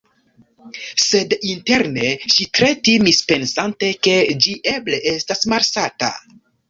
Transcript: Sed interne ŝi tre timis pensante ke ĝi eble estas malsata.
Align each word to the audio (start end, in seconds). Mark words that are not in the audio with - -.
Sed 1.01 1.33
interne 1.49 2.07
ŝi 2.35 2.47
tre 2.59 2.69
timis 2.89 3.19
pensante 3.33 3.91
ke 4.09 4.17
ĝi 4.47 4.57
eble 4.73 5.01
estas 5.13 5.47
malsata. 5.55 6.11